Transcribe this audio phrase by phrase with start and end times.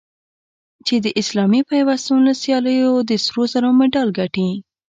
[0.85, 4.49] چې د اسلامي پیوستون له سیالیو د سرو زرو مډال ګټي